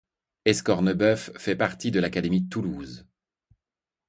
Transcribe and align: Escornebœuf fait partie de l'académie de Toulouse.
Escornebœuf 0.45 1.29
fait 1.37 1.55
partie 1.55 1.91
de 1.91 1.99
l'académie 1.99 2.41
de 2.41 2.49
Toulouse. 2.49 3.05